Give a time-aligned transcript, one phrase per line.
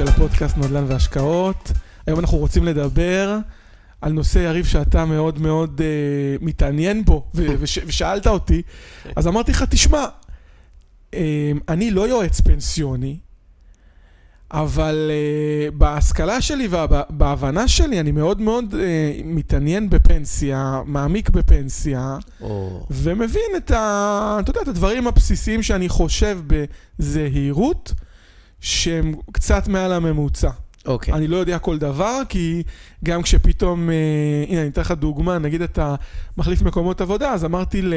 [0.00, 1.72] הבאים לפרק 20 של הפודקאסט נדל"ן והשקעות.
[2.06, 3.38] היום אנחנו רוצים לדבר
[4.00, 8.62] על נושא יריב שאתה מאוד מאוד uh, מתעניין בו, ו- וש- ושאלת אותי,
[9.16, 10.04] אז אמרתי לך, תשמע,
[11.10, 11.14] um,
[11.68, 13.18] אני לא יועץ פנסיוני,
[14.50, 18.76] אבל uh, בהשכלה שלי ובהבנה שלי, אני מאוד מאוד uh,
[19.24, 22.86] מתעניין בפנסיה, מעמיק בפנסיה, או...
[22.90, 26.38] ומבין את, ה, אתה יודע, את הדברים הבסיסיים שאני חושב
[26.98, 27.92] בזהירות,
[28.64, 30.50] שהם קצת מעל הממוצע.
[30.86, 31.14] אוקיי.
[31.14, 32.62] אני לא יודע כל דבר, כי
[33.04, 33.94] גם כשפתאום, אה,
[34.48, 35.94] הנה, אני אתן לך דוגמה, נגיד אתה
[36.36, 37.94] מחליף מקומות עבודה, אז אמרתי, ל,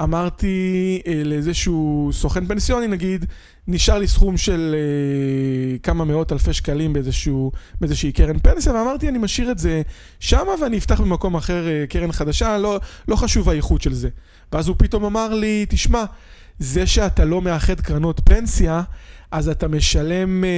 [0.00, 3.24] אמרתי אה, לאיזשהו סוכן פנסיוני, נגיד,
[3.68, 9.18] נשאר לי סכום של אה, כמה מאות אלפי שקלים באיזשהו, באיזושהי קרן פנסיה, ואמרתי, אני
[9.18, 9.82] משאיר את זה
[10.20, 14.08] שמה ואני אפתח במקום אחר אה, קרן חדשה, לא, לא חשוב האיכות של זה.
[14.52, 16.04] ואז הוא פתאום אמר לי, תשמע,
[16.58, 18.82] זה שאתה לא מאחד קרנות פנסיה,
[19.30, 20.48] אז אתה משלם אה,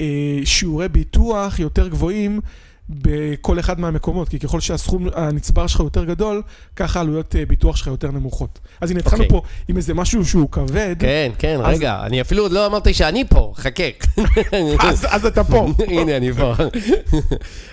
[0.00, 0.06] אה,
[0.46, 2.40] שיעורי ביטוח יותר גבוהים
[2.88, 6.42] בכל אחד מהמקומות, כי ככל שהסכום הנצבר שלך יותר גדול,
[6.76, 8.58] ככה עלויות אה, ביטוח שלך יותר נמוכות.
[8.80, 9.40] אז הנה, התחלנו אוקיי.
[9.40, 12.94] פה עם איזה משהו שהוא כבד, כן, כן, אז- רגע, אני אפילו עוד לא אמרתי
[12.94, 13.82] שאני פה, חכה.
[14.80, 15.68] אז, אז אתה פה.
[15.88, 16.54] הנה, אני פה.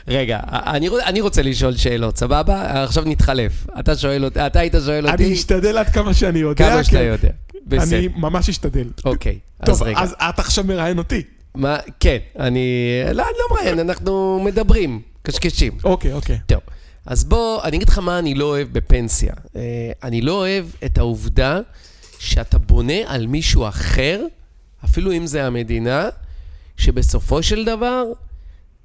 [0.08, 2.84] רגע, אני אני רוצה לשאול שאלות, סבבה?
[2.84, 3.68] עכשיו נתחלף.
[3.80, 6.70] אתה שואל אותי, אתה היית שואל אני אותי משתדל עד כמה שאני יודע.
[6.70, 7.04] כמה שאתה כן.
[7.04, 7.30] יודע.
[7.70, 7.98] בסדר.
[7.98, 8.88] אני ממש אשתדל.
[9.06, 10.00] אוקיי, אז טוב, רגע.
[10.00, 11.24] אז את עכשיו מראיין אותי.
[11.56, 12.68] מה, כן, אני...
[13.06, 15.78] לא, אני לא מראיין, אנחנו מדברים, קשקשים.
[15.84, 16.38] אוקיי, אוקיי.
[16.46, 16.60] טוב,
[17.06, 19.34] אז בוא, אני אגיד לך מה אני לא אוהב בפנסיה.
[19.56, 21.60] אה, אני לא אוהב את העובדה
[22.20, 24.22] שאתה בונה על מישהו אחר,
[24.86, 26.10] אפילו אם זה המדינה,
[26.78, 28.04] שבסופו של דבר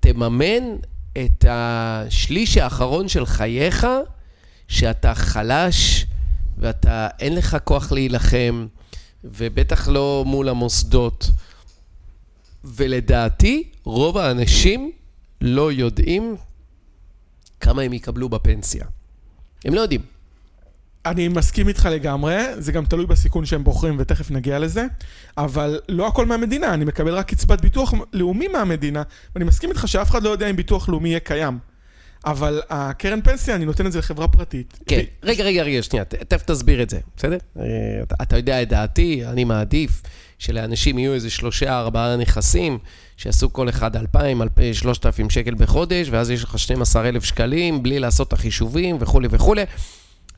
[0.00, 0.76] תממן
[1.12, 3.86] את השליש האחרון של חייך,
[4.68, 6.06] שאתה חלש
[6.58, 8.66] ואתה, אין לך כוח להילחם,
[9.24, 11.30] ובטח לא מול המוסדות.
[12.64, 14.92] ולדעתי, רוב האנשים
[15.40, 16.36] לא יודעים
[17.60, 18.86] כמה הם יקבלו בפנסיה.
[19.64, 20.00] הם לא יודעים.
[21.06, 24.86] אני מסכים איתך לגמרי, זה גם תלוי בסיכון שהם בוחרים ותכף נגיע לזה,
[25.38, 29.02] אבל לא הכל מהמדינה, אני מקבל רק קצבת ביטוח לאומי מהמדינה,
[29.34, 31.58] ואני מסכים איתך שאף אחד לא יודע אם ביטוח לאומי יהיה קיים.
[32.24, 34.78] אבל הקרן פנסיה, אני נותן את זה לחברה פרטית.
[34.86, 37.38] כן, רגע, רגע, רגע, שנייה, תכף תסביר את זה, בסדר?
[37.58, 37.64] אה,
[38.22, 40.02] אתה- יודע את דעתי, אני מעדיף
[40.38, 42.78] שלאנשים יהיו איזה שלושה, ארבעה נכסים,
[43.16, 44.40] שיעשו כל אחד 2,000,
[44.72, 49.62] 3,000 שקל בחודש, ואז יש לך 12,000 שקלים, בלי לעשות את החישובים וכולי וכולי.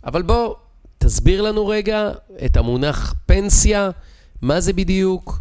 [0.05, 0.55] אבל בוא,
[0.99, 2.11] תסביר לנו רגע
[2.45, 3.91] את המונח פנסיה,
[4.43, 5.41] מה זה בדיוק,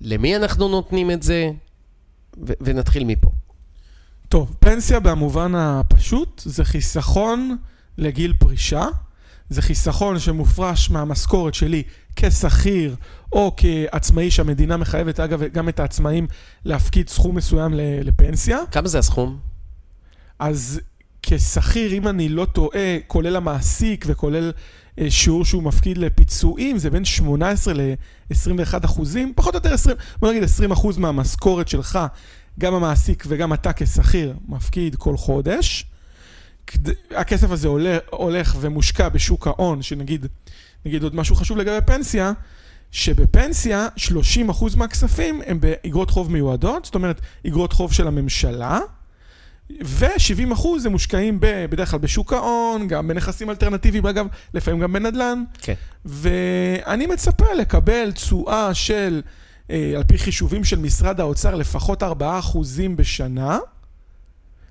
[0.00, 1.50] למי אנחנו נותנים את זה,
[2.60, 3.30] ונתחיל מפה.
[4.34, 7.56] טוב, פנסיה במובן הפשוט זה חיסכון
[7.98, 8.84] לגיל פרישה.
[9.48, 11.82] זה חיסכון שמופרש מהמשכורת שלי
[12.16, 12.96] כשכיר
[13.32, 16.26] או כעצמאי שהמדינה מחייבת, אגב, גם את העצמאים
[16.64, 18.58] להפקיד סכום מסוים לפנסיה.
[18.70, 19.38] כמה זה הסכום?
[20.38, 20.80] אז
[21.22, 24.52] כשכיר, אם אני לא טועה, כולל המעסיק וכולל
[24.98, 30.30] אה, שיעור שהוא מפקיד לפיצויים, זה בין 18 ל-21 אחוזים, פחות או יותר 20, בוא
[30.30, 31.98] נגיד 20 אחוז מהמשכורת שלך,
[32.60, 35.86] גם המעסיק וגם אתה כשכיר מפקיד כל חודש.
[37.10, 40.26] הכסף הזה עולה, הולך ומושקע בשוק ההון, שנגיד,
[40.86, 42.32] נגיד עוד משהו חשוב לגבי פנסיה,
[42.90, 48.80] שבפנסיה 30% אחוז מהכספים הם באגרות חוב מיועדות, זאת אומרת, אגרות חוב של הממשלה,
[49.84, 54.92] ו-70 אחוז הם מושקעים ב, בדרך כלל בשוק ההון, גם בנכסים אלטרנטיביים, אגב, לפעמים גם
[54.92, 55.44] בנדל"ן.
[55.58, 55.74] כן.
[56.04, 59.22] ואני מצפה לקבל תשואה של,
[59.68, 63.58] על פי חישובים של משרד האוצר, לפחות 4 אחוזים בשנה.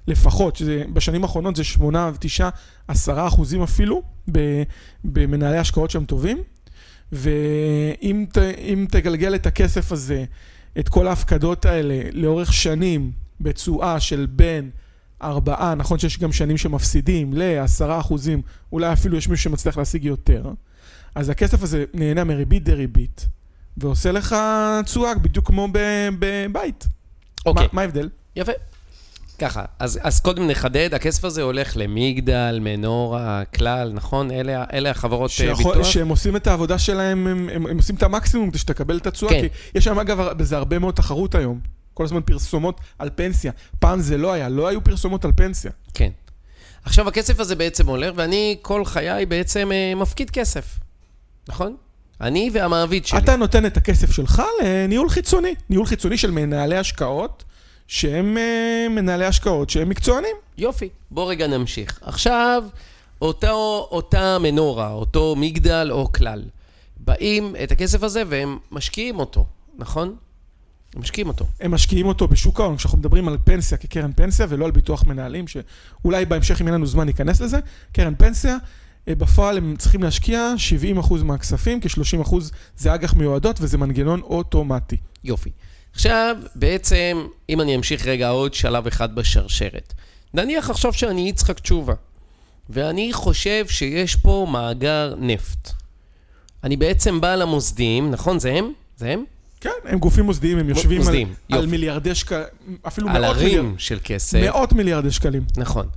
[0.07, 2.43] לפחות, שזה, בשנים האחרונות זה 8 ו-9,
[2.87, 4.63] 10 אחוזים אפילו, ב-
[5.03, 6.43] במנהלי השקעות שהם טובים.
[7.11, 8.37] ואם ת,
[8.91, 10.25] תגלגל את הכסף הזה,
[10.79, 13.11] את כל ההפקדות האלה, לאורך שנים,
[13.41, 14.69] בתשואה של בין
[15.21, 18.41] 4, נכון שיש גם שנים שמפסידים, ל-10 אחוזים,
[18.71, 20.51] אולי אפילו יש מישהו שמצליח להשיג יותר,
[21.15, 23.27] אז הכסף הזה נהנה מריבית דריבית,
[23.77, 24.35] ועושה לך
[24.85, 25.67] תשואה בדיוק כמו
[26.19, 26.87] בבית.
[27.45, 27.63] אוקיי.
[27.63, 28.09] מה- מה ההבדל?
[28.35, 28.51] יפה.
[29.39, 34.31] ככה, אז, אז קודם נחדד, הכסף הזה הולך למגדל, מנורה, כלל, נכון?
[34.31, 35.87] אלה, אלה החברות אה, שיכול, ביטוח?
[35.91, 39.31] שהם עושים את העבודה שלהם, הם, הם, הם עושים את המקסימום כדי שתקבל את התשואה,
[39.31, 39.41] כן.
[39.41, 39.47] כי
[39.77, 41.59] יש שם אגב בזה הרבה מאוד תחרות היום.
[41.93, 43.51] כל הזמן פרסומות על פנסיה.
[43.79, 45.71] פעם זה לא היה, לא היו פרסומות על פנסיה.
[45.93, 46.09] כן.
[46.83, 50.79] עכשיו, הכסף הזה בעצם הולך, ואני כל חיי בעצם אה, מפקיד כסף,
[51.49, 51.75] נכון?
[52.23, 53.19] אני והמעביד שלי.
[53.19, 57.43] אתה נותן את הכסף שלך לניהול חיצוני, ניהול חיצוני של מנהלי השקעות,
[57.87, 60.35] שהם אה, מנהלי השקעות שהם מקצוענים.
[60.57, 61.99] יופי, בוא רגע נמשיך.
[62.01, 62.63] עכשיו,
[63.21, 66.43] אותו, אותה מנורה, אותו מגדל או כלל,
[66.97, 69.45] באים את הכסף הזה והם משקיעים אותו,
[69.77, 70.15] נכון?
[70.95, 71.45] הם משקיעים אותו.
[71.61, 75.45] הם משקיעים אותו בשוק ההון, כשאנחנו מדברים על פנסיה כקרן פנסיה ולא על ביטוח מנהלים,
[75.47, 77.59] שאולי בהמשך אם אין לנו זמן ניכנס לזה,
[77.93, 78.57] קרן פנסיה,
[79.09, 80.53] בפועל הם צריכים להשקיע
[81.01, 82.35] 70% מהכספים, כ-30%
[82.77, 84.97] זה אג"ח מיועדות וזה מנגנון אוטומטי.
[85.23, 85.49] יופי.
[85.93, 89.93] עכשיו, בעצם, אם אני אמשיך רגע עוד שלב אחד בשרשרת.
[90.33, 91.93] נניח עכשיו שאני יצחק תשובה,
[92.69, 95.71] ואני חושב שיש פה מאגר נפט.
[96.63, 98.39] אני בעצם בא למוסדים, נכון?
[98.39, 98.71] זה הם?
[98.97, 99.23] זה הם?
[99.61, 101.71] כן, הם גופים מוסדיים, הם יושבים על, מוסדיים, על יופי.
[101.71, 102.47] מיליארדי שקלים,
[102.87, 104.39] אפילו על מאות, מיליארד, הרים של כסף.
[104.41, 105.45] מאות מיליארדי שקלים.
[105.57, 105.87] נכון.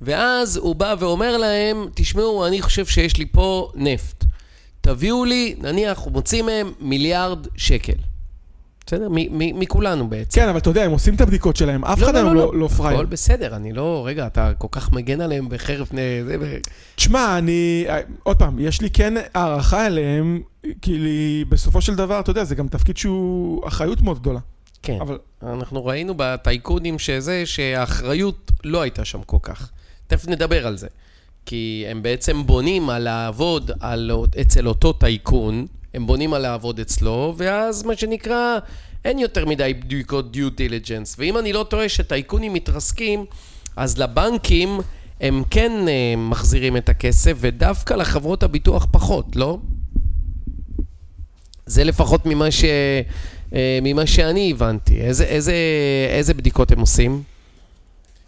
[0.00, 4.24] ואז הוא בא ואומר להם, תשמעו, אני חושב שיש לי פה נפט.
[4.80, 7.92] תביאו לי, נניח, הוא מוציא מהם מיליארד שקל.
[8.86, 9.08] בסדר?
[9.30, 10.40] מכולנו בעצם.
[10.40, 12.98] כן, אבל אתה יודע, הם עושים את הבדיקות שלהם, אף אחד היום לא, לא פראייר.
[12.98, 14.02] הכל בסדר, אני לא...
[14.06, 15.92] רגע, אתה כל כך מגן עליהם בחרף...
[16.94, 17.86] תשמע, אני,
[18.22, 20.42] עוד פעם, יש לי כן הערכה אליהם,
[20.82, 24.40] כי בסופו של דבר, אתה יודע, זה גם תפקיד שהוא אחריות מאוד גדולה.
[24.82, 24.98] כן.
[25.00, 29.70] אבל אנחנו ראינו בטייקונים שזה, שהאחריות לא הייתה שם כל כך.
[30.06, 30.86] תכף נדבר על זה.
[31.46, 34.10] כי הם בעצם בונים על לעבוד על,
[34.40, 38.58] אצל אותו טייקון, הם בונים על לעבוד אצלו, ואז מה שנקרא,
[39.04, 41.16] אין יותר מדי בדיקות דיו דיליג'נס.
[41.18, 43.24] ואם אני לא טועה שטייקונים מתרסקים,
[43.76, 44.80] אז לבנקים
[45.20, 49.58] הם כן אה, מחזירים את הכסף, ודווקא לחברות הביטוח פחות, לא?
[51.66, 52.64] זה לפחות ממה, ש...
[53.54, 55.00] אה, ממה שאני הבנתי.
[55.00, 55.54] איזה, איזה,
[56.10, 57.22] איזה בדיקות הם עושים?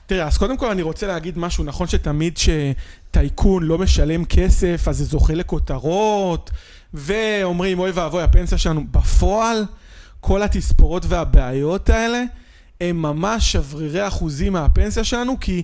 [0.08, 4.98] תראה, אז קודם כל אני רוצה להגיד משהו, נכון שתמיד שטייקון לא משלם כסף, אז
[4.98, 6.50] זה זוכה לכותרות,
[6.94, 8.84] ואומרים, אוי ואבוי, הפנסיה שלנו.
[8.90, 9.64] בפועל,
[10.20, 12.22] כל התספורות והבעיות האלה,
[12.80, 15.62] הם ממש שברירי אחוזים מהפנסיה שלנו, כי,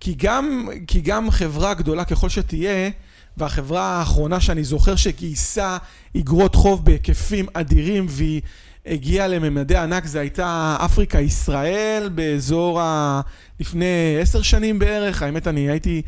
[0.00, 2.90] כי, גם, כי גם חברה גדולה ככל שתהיה,
[3.36, 5.76] והחברה האחרונה שאני זוכר שגייסה
[6.16, 8.40] אגרות חוב בהיקפים אדירים, והיא
[8.86, 13.20] הגיעה לממדי ענק, זה הייתה אפריקה ישראל באזור ה...
[13.60, 16.02] לפני עשר שנים בערך, האמת אני הייתי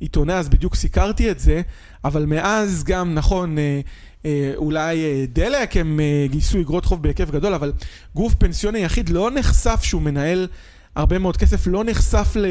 [0.00, 1.62] עיתונאי אז בדיוק סיקרתי את זה,
[2.04, 3.80] אבל מאז גם, נכון, אה,
[4.24, 6.00] אה, אולי אה, דלק, הם
[6.30, 7.72] גייסו אגרות חוב בהיקף גדול, אבל
[8.14, 10.48] גוף פנסיוני יחיד לא נחשף שהוא מנהל
[10.96, 12.46] הרבה מאוד כסף, לא נחשף ל...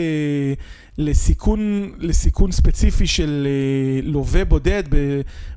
[0.97, 4.83] לסיכון, לסיכון ספציפי של אה, לווה בודד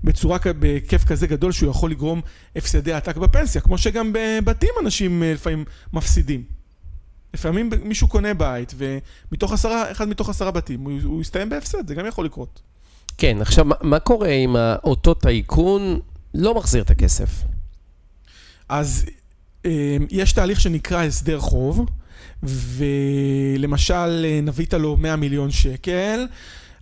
[0.05, 2.21] בצורה, בהיקף כזה גדול שהוא יכול לגרום
[2.57, 6.43] הפסדי עתק בפנסיה, כמו שגם בבתים אנשים אה, לפעמים מפסידים.
[7.35, 11.95] לפעמים מישהו קונה בית, ומתוך עשרה, אחד מתוך עשרה בתים, הוא, הוא יסתיים בהפסד, זה
[11.95, 12.61] גם יכול לקרות.
[13.19, 16.01] כן, עכשיו, מה, מה קורה אם אותו טייקון
[16.35, 17.45] לא מחזיר את הכסף?
[18.69, 19.07] אז
[19.67, 21.87] אה, יש תהליך שנקרא הסדר חוב,
[22.43, 26.27] ולמשל אה, נבית לו 100 מיליון שקל.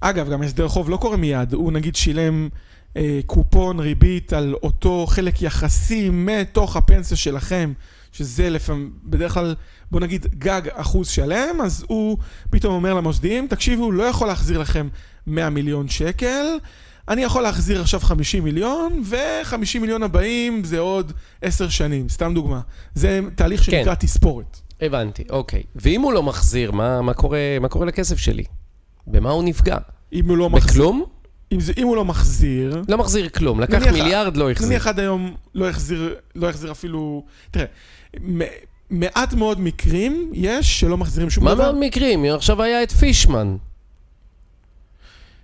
[0.01, 2.49] אגב, גם הסדר חוב לא קורה מיד, הוא נגיד שילם
[2.97, 7.73] אה, קופון ריבית על אותו חלק יחסי מתוך הפנסיה שלכם,
[8.13, 9.55] שזה לפעמים, בדרך כלל,
[9.91, 12.19] בוא נגיד גג אחוז שלם, אז הוא
[12.51, 14.89] פתאום אומר למוסדיים, תקשיבו, לא יכול להחזיר לכם
[15.27, 16.45] 100 מיליון שקל,
[17.09, 21.13] אני יכול להחזיר עכשיו 50 מיליון, ו-50 מיליון הבאים זה עוד
[21.43, 22.61] 10 שנים, סתם דוגמה.
[22.95, 24.61] זה תהליך שנקרא תספורת.
[24.83, 25.63] הבנתי, אוקיי.
[25.77, 28.45] ואם הוא לא מחזיר, מה, מה, קורה, מה קורה לכסף שלי?
[29.07, 29.77] במה הוא נפגע?
[30.13, 31.05] אם הוא לא מחזיר, בכלום?
[31.53, 33.61] אם, זה, אם הוא לא מחזיר, לא מחזיר כלום.
[33.61, 34.69] לקח נניח- מיליארד, לא החזיר.
[34.69, 37.65] נניח עד היום לא החזיר, לא החזיר אפילו, תראה,
[38.21, 38.41] מ-
[38.91, 41.63] מעט מאוד מקרים יש שלא מחזירים שום מה דבר.
[41.73, 42.25] מאוד מקרים?
[42.25, 43.57] עכשיו היה את פישמן.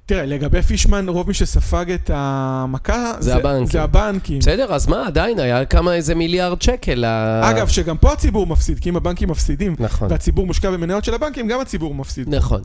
[0.08, 3.66] תראה, לגבי פישמן, רוב מי שספג את המכה זה הבנקים.
[3.66, 4.38] זה הבנקים.
[4.38, 7.04] בסדר, אז מה, עדיין היה כמה איזה מיליארד שקל.
[7.42, 11.48] אגב, שגם פה הציבור מפסיד, כי אם הבנקים מפסידים, נכון, והציבור מושקע במניות של הבנקים,
[11.48, 12.34] גם הציבור מפסיד.
[12.34, 12.62] נכון.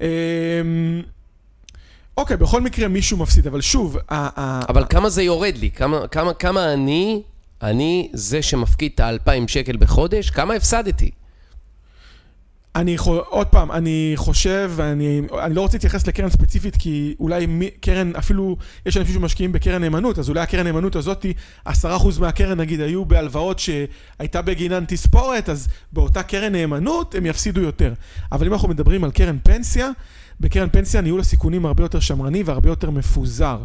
[0.00, 0.06] אמ,
[2.16, 4.00] אוקיי, בכל מקרה מישהו מפסיד, אבל שוב, ה-
[4.40, 5.70] ה- אבל כמה זה יורד לי?
[5.70, 7.22] כמה, כמה, כמה אני,
[7.62, 11.10] אני זה שמפקיד את ה-2,000 שקל בחודש, כמה הפסדתי?
[12.76, 12.96] אני
[13.28, 18.12] עוד פעם, אני חושב, ואני אני לא רוצה להתייחס לקרן ספציפית, כי אולי מי, קרן,
[18.18, 18.56] אפילו
[18.86, 21.26] יש אנשים שמשקיעים בקרן נאמנות, אז אולי הקרן נאמנות הזאת,
[21.68, 21.70] 10%
[22.20, 27.92] מהקרן נגיד היו בהלוואות שהייתה בגינן תספורת, אז באותה קרן נאמנות הם יפסידו יותר.
[28.32, 29.90] אבל אם אנחנו מדברים על קרן פנסיה,
[30.40, 33.58] בקרן פנסיה ניהול הסיכונים הרבה יותר שמרני והרבה יותר מפוזר.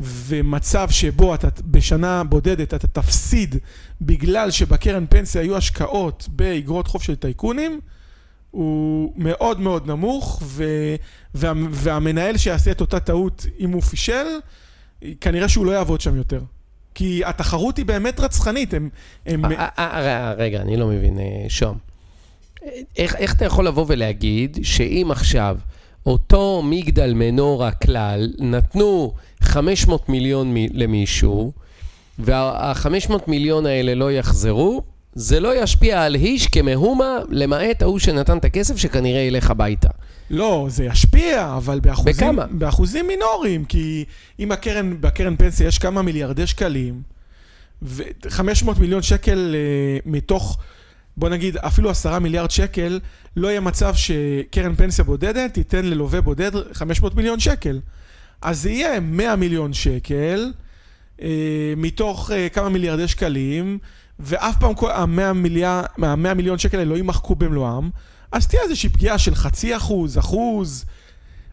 [0.00, 3.56] ומצב שבו אתה בשנה בודדת אתה תפסיד
[4.00, 7.80] בגלל שבקרן פנסיה היו השקעות באגרות חוב של טייקונים,
[8.50, 10.64] הוא מאוד מאוד נמוך, ו,
[11.34, 14.26] וה, והמנהל שיעשה את אותה טעות אם הוא פישל,
[15.20, 16.40] כנראה שהוא לא יעבוד שם יותר.
[16.94, 18.88] כי התחרות היא באמת רצחנית, הם...
[19.26, 21.74] הם אה, אה, אה, רגע, אני לא מבין, אה, שוהם.
[22.96, 25.58] איך, איך אתה יכול לבוא ולהגיד שאם עכשיו
[26.06, 31.52] אותו מגדל מנורה כלל נתנו 500 מיליון מ- למישהו,
[32.18, 34.82] וה-500 מיליון האלה לא יחזרו,
[35.14, 39.88] זה לא ישפיע על איש כמהומה, למעט ההוא שנתן את הכסף שכנראה ילך הביתה.
[40.30, 42.46] לא, זה ישפיע, אבל באחוזים, בכמה?
[42.50, 44.04] באחוזים מינוריים, כי
[44.38, 47.02] אם הקרן, בקרן פנסיה יש כמה מיליארדי שקלים,
[47.82, 50.58] ו-500 מיליון שקל אה, מתוך,
[51.16, 53.00] בוא נגיד, אפילו 10 מיליארד שקל,
[53.36, 57.80] לא יהיה מצב שקרן פנסיה בודדת תיתן ללווה בודד 500 מיליון שקל.
[58.42, 60.52] אז זה יהיה 100 מיליון שקל,
[61.22, 61.28] אה,
[61.76, 63.78] מתוך אה, כמה מיליארדי שקלים,
[64.20, 67.90] ואף פעם כל ה-100 מיליאר, 100 מיליון שקל האלה לא יימחקו במלואם,
[68.32, 70.84] אז תהיה איזושהי פגיעה של חצי אחוז, אחוז,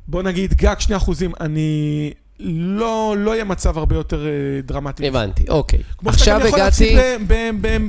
[0.07, 2.11] בוא נגיד גג שני אחוזים, אני...
[2.39, 5.07] לא, לא יהיה מצב הרבה יותר אה, דרמטי.
[5.07, 5.79] הבנתי, אוקיי.
[5.97, 6.95] כמו שאתה גם יכול הגעתי...
[6.95, 7.27] להפסיד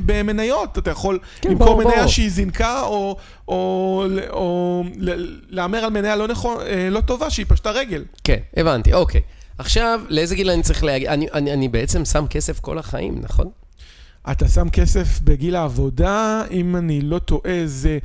[0.07, 2.07] במניות, אתה יכול כן, למכור ברור, מניה ברור.
[2.07, 3.17] שהיא זינקה, או,
[3.49, 6.57] או, או ל- להמר על מניה לא, נכון,
[6.91, 8.05] לא טובה, שהיא פשטה רגל.
[8.25, 9.21] כן, הבנתי, אוקיי.
[9.59, 11.13] עכשיו, לאיזה גיל אני צריך להגיע?
[11.13, 13.51] אני, אני, אני בעצם שם כסף כל החיים, נכון?
[14.31, 17.99] אתה שם כסף בגיל העבודה, אם אני לא טועה, זה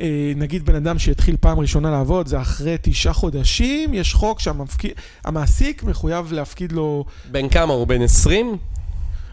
[0.00, 5.82] אה, נגיד בן אדם שהתחיל פעם ראשונה לעבוד, זה אחרי תשעה חודשים, יש חוק שהמעסיק
[5.82, 7.86] מחויב להפקיד לו, בן כמה הוא?
[7.86, 8.56] בן 20?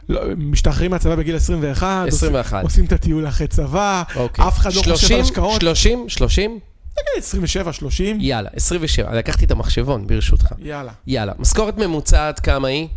[0.09, 2.53] לא, משתחררים מהצבא בגיל 21, 21.
[2.53, 4.47] עושים, עושים את הטיול אחרי צבא, אוקיי.
[4.47, 5.19] אף אחד לא חושב על 30?
[5.19, 5.61] השקעות.
[5.61, 6.09] 30?
[6.09, 6.51] 30?
[6.93, 9.15] נגיד 27, 30, יאללה, 27.
[9.15, 10.53] לקחתי את המחשבון, ברשותך.
[10.59, 10.91] יאללה.
[11.07, 12.87] יאללה, משכורת ממוצעת כמה היא?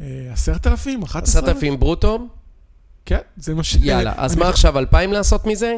[0.00, 1.42] אה, עשרת אלפים, אחת עשרה?
[1.42, 2.28] 10,000 ברוטו?
[3.06, 3.76] כן, זה מה ש...
[3.80, 5.76] יאללה, אז מה עכשיו, 2,000 לעשות מזה?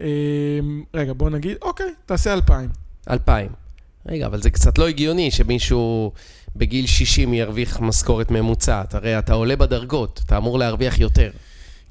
[0.00, 0.06] אה,
[0.94, 2.68] רגע, בוא נגיד, אוקיי, תעשה אלפיים.
[3.10, 3.52] 2,000.
[4.06, 6.12] רגע, אבל זה קצת לא הגיוני שמישהו
[6.56, 8.94] בגיל 60 ירוויח משכורת ממוצעת.
[8.94, 11.30] הרי אתה עולה בדרגות, אתה אמור להרוויח יותר.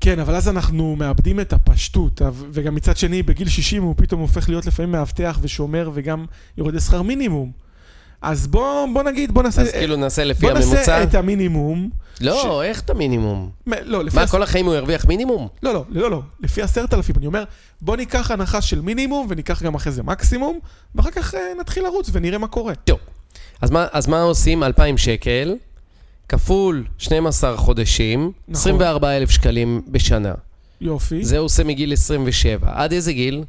[0.01, 4.49] כן, אבל אז אנחנו מאבדים את הפשטות, וגם מצד שני, בגיל 60 הוא פתאום הופך
[4.49, 6.25] להיות לפעמים מאבטח ושומר וגם
[6.57, 7.51] יורד לשכר מינימום.
[8.21, 10.75] אז בוא, בוא נגיד, בוא נעשה, אז כאילו נעשה לפי בוא הממוצע?
[10.75, 11.89] נעשה את המינימום.
[12.21, 13.49] לא, איך את המינימום?
[13.67, 15.47] מ- לא, לפי מה, הס- כל החיים הוא ירוויח מינימום?
[15.63, 17.15] לא, לא, לא, לא, לפי עשרת אלפים.
[17.17, 17.43] אני אומר,
[17.81, 20.59] בוא ניקח הנחה של מינימום וניקח גם אחרי זה מקסימום,
[20.95, 22.75] ואחר כך אה, נתחיל לרוץ ונראה מה קורה.
[22.75, 22.99] טוב.
[23.61, 24.63] אז מה, אז מה עושים?
[24.63, 25.55] 2,000 שקל,
[26.29, 28.55] כפול 12 חודשים, נכון.
[28.61, 30.33] 24,000 שקלים בשנה.
[30.81, 31.23] יופי.
[31.25, 32.71] זה עושה מגיל 27.
[32.73, 33.43] עד איזה גיל?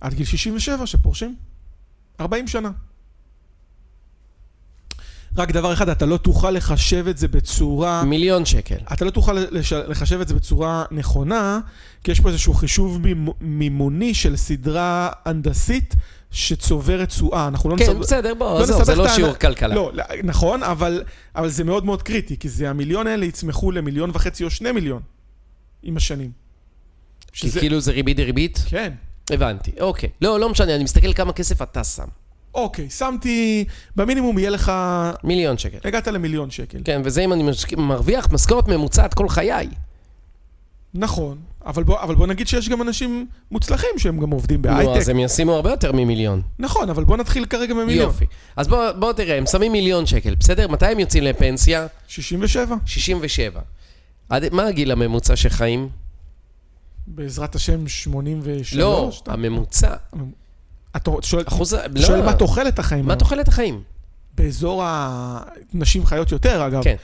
[0.00, 1.34] עד גיל 67 שפורשים.
[2.20, 2.70] 40 שנה.
[5.36, 8.04] רק דבר אחד, אתה לא תוכל לחשב את זה בצורה...
[8.04, 8.76] מיליון שקל.
[8.92, 9.72] אתה לא תוכל לש...
[9.72, 11.60] לחשב את זה בצורה נכונה,
[12.04, 15.94] כי יש פה איזשהו חישוב מימ- מימוני של סדרה הנדסית
[16.30, 17.48] שצוברת תשואה.
[17.48, 19.74] אנחנו לא כן, נסב- בסדר, בוא, לא עזוב, נסבך זה לא שיעור כלכלה.
[19.74, 21.02] לא, לא, נכון, אבל,
[21.36, 25.02] אבל זה מאוד מאוד קריטי, כי זה המיליון האלה יצמחו למיליון וחצי או שני מיליון
[25.82, 26.30] עם השנים.
[27.32, 28.58] כי כאילו זה ריבית דריבית?
[28.66, 28.92] כן.
[29.30, 30.08] הבנתי, אוקיי.
[30.20, 32.04] לא, לא משנה, אני מסתכל כמה כסף אתה שם.
[32.54, 33.64] אוקיי, שמתי,
[33.96, 34.72] במינימום יהיה לך,
[35.24, 35.78] מיליון שקל.
[35.88, 36.78] הגעת למיליון שקל.
[36.84, 37.44] כן, וזה אם אני
[37.76, 39.68] מרוויח משכורת ממוצעת כל חיי.
[40.94, 44.96] נכון, אבל בוא, אבל בוא נגיד שיש גם אנשים מוצלחים שהם גם עובדים נו, בהייטק.
[44.96, 46.42] אז הם ישימו הרבה יותר ממיליון.
[46.58, 48.06] נכון, אבל בוא נתחיל כרגע במיליון.
[48.06, 48.24] יופי.
[48.56, 50.68] אז בוא, בוא תראה, הם שמים מיליון שקל, בסדר?
[50.68, 51.86] מתי הם יוצאים לפנסיה?
[52.08, 53.60] 67, 67.
[54.28, 55.88] עד, מה הגיל הממוצע שחיים?
[57.06, 58.74] בעזרת השם 83.
[58.74, 59.94] לא, אתה- הממוצע.
[60.96, 61.76] אתה שואל, אחוז...
[62.00, 62.24] שואל לא.
[62.26, 63.06] מה תוחלת החיים?
[63.06, 63.16] מה?
[63.16, 63.82] תוחלת החיים?
[64.34, 66.82] באזור הנשים חיות יותר, אגב.
[66.84, 66.96] כן.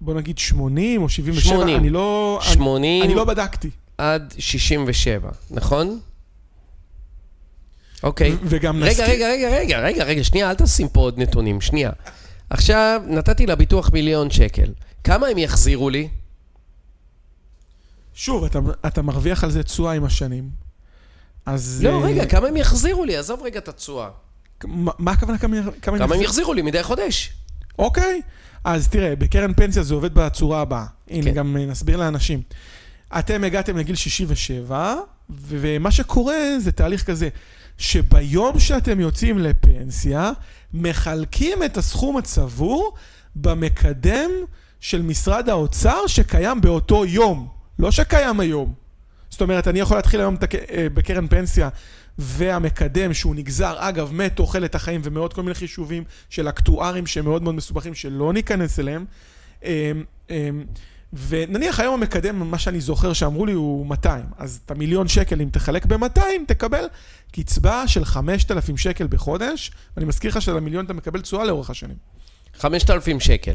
[0.00, 1.78] בוא נגיד 80 או 77, 80.
[1.78, 2.40] אני לא...
[2.46, 3.70] אני- 80 אני לא בדקתי.
[3.98, 6.00] עד 67, נכון?
[8.02, 8.36] אוקיי.
[8.44, 11.90] וגם רגע, נזכיר- רגע, רגע, רגע, רגע, רגע, שנייה, אל תשים פה עוד נתונים, שנייה.
[12.50, 14.72] עכשיו, נתתי לביטוח מיליון שקל.
[15.04, 16.08] כמה הם יחזירו לי?
[18.14, 20.50] שוב, אתה, אתה מרוויח על זה תשואה עם השנים.
[21.46, 21.80] אז...
[21.84, 23.16] לא, אה, רגע, כמה הם יחזירו לי?
[23.16, 24.08] עזוב רגע את התשואה.
[24.64, 26.22] מה, הכוונה כמה, כמה, כמה הם יחזיר?
[26.22, 27.32] יחזירו לי מדי חודש?
[27.78, 28.20] אוקיי,
[28.64, 30.84] אז תראה, בקרן פנסיה זה עובד בצורה הבאה.
[31.10, 31.32] הנה, כן.
[31.32, 32.42] גם אה, נסביר לאנשים.
[33.18, 34.94] אתם הגעתם לגיל 67,
[35.30, 37.28] ו- ומה שקורה זה תהליך כזה,
[37.78, 40.32] שביום שאתם יוצאים לפנסיה,
[40.74, 42.94] מחלקים את הסכום הצבור
[43.36, 44.30] במקדם
[44.80, 48.81] של משרד האוצר שקיים באותו יום, לא שקיים היום.
[49.32, 50.36] זאת אומרת, אני יכול להתחיל היום
[50.70, 51.68] אה, בקרן פנסיה,
[52.18, 57.54] והמקדם שהוא נגזר, אגב, מתוחלת החיים ומעוד כל מיני חישובים של אקטוארים שהם מאוד מאוד
[57.54, 59.04] מסובכים, שלא ניכנס אליהם.
[59.64, 60.64] אמ, אמ,
[61.28, 65.48] ונניח היום המקדם, מה שאני זוכר שאמרו לי הוא 200, אז את המיליון שקל, אם
[65.52, 66.84] תחלק ב-200, תקבל
[67.32, 71.96] קצבה של 5,000 שקל בחודש, ואני מזכיר לך שעל המיליון אתה מקבל תשואה לאורך השנים.
[72.54, 73.54] 5,000 שקל.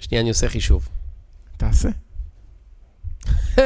[0.00, 0.88] שנייה, אני עושה חישוב.
[1.56, 1.88] תעשה.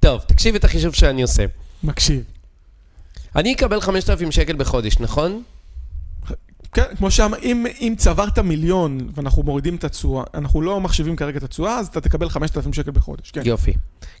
[0.00, 1.44] טוב, תקשיב את החישוב שאני עושה.
[1.82, 2.24] מקשיב.
[3.36, 5.42] אני אקבל 5,000 שקל בחודש, נכון?
[6.72, 11.38] כן, כמו שאמר, אם, אם צברת מיליון ואנחנו מורידים את התשואה, אנחנו לא מחשיבים כרגע
[11.38, 13.42] את התשואה, אז אתה תקבל 5,000 שקל בחודש, כן.
[13.44, 13.72] יופי.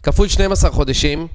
[0.02, 1.28] כפול 12 חודשים,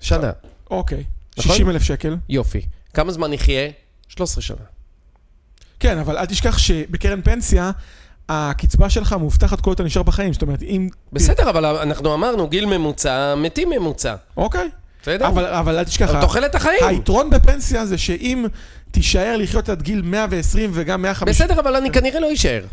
[0.00, 0.30] שנה.
[0.70, 1.04] אוקיי,
[1.38, 1.52] נכון?
[1.52, 2.16] 60 אלף שקל.
[2.28, 2.62] יופי.
[2.94, 3.70] כמה זמן נחיה?
[4.08, 4.73] 13 שנה.
[5.84, 7.70] כן, אבל אל תשכח שבקרן פנסיה,
[8.28, 10.88] הקצבה שלך מובטחת כל אתה נשאר בחיים, זאת אומרת, אם...
[11.12, 14.14] בסדר, אבל אנחנו אמרנו, גיל ממוצע, מתים ממוצע.
[14.36, 14.68] אוקיי.
[15.02, 15.28] בסדר?
[15.28, 16.84] אבל, אבל אל תשכח, אבל תוחלת החיים.
[16.84, 18.46] היתרון בפנסיה זה שאם
[18.90, 21.34] תישאר לחיות עד גיל 120 וגם 150...
[21.34, 22.64] בסדר, אבל אני כנראה לא אשאר.